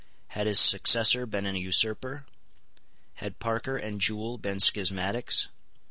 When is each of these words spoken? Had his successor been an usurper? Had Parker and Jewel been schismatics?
Had 0.29 0.47
his 0.47 0.59
successor 0.59 1.27
been 1.27 1.45
an 1.45 1.55
usurper? 1.55 2.25
Had 3.17 3.37
Parker 3.37 3.77
and 3.77 4.01
Jewel 4.01 4.39
been 4.39 4.59
schismatics? 4.59 5.47